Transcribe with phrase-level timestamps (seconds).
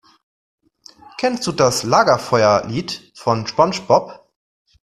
[1.19, 4.27] Kennst du das Lagerfeuerlied von SpongeBob?